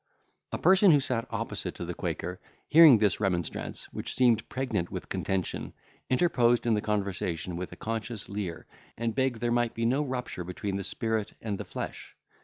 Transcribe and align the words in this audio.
A 0.51 0.57
person 0.57 0.89
who 0.89 0.99
sat 0.99 1.27
opposite 1.29 1.75
to 1.75 1.85
the 1.85 1.93
quaker, 1.93 2.39
hearing 2.67 2.97
this 2.97 3.19
remonstrance, 3.19 3.85
which 3.93 4.15
seemed 4.15 4.49
pregnant 4.49 4.89
with 4.91 5.09
contention, 5.09 5.73
interposed 6.09 6.65
in 6.65 6.73
the 6.73 6.81
conversation 6.81 7.55
with 7.55 7.71
a 7.71 7.75
conscious 7.75 8.27
leer, 8.27 8.65
and 8.97 9.13
begged 9.13 9.41
there 9.41 9.51
might 9.51 9.75
be 9.75 9.85
no 9.85 10.01
rupture 10.01 10.43
between 10.43 10.77
the 10.77 10.83
spirit 10.83 11.33
and 11.39 11.59
the 11.59 11.65
flesh. 11.65 12.15